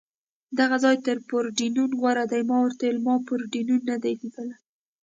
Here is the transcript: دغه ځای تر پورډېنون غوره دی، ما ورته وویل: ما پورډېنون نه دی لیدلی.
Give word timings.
دغه 0.59 0.75
ځای 0.83 0.95
تر 1.05 1.17
پورډېنون 1.27 1.89
غوره 1.99 2.25
دی، 2.31 2.41
ما 2.49 2.57
ورته 2.61 2.83
وویل: 2.85 2.97
ما 3.05 3.15
پورډېنون 3.27 3.81
نه 3.89 3.97
دی 4.03 4.13
لیدلی. 4.21 4.57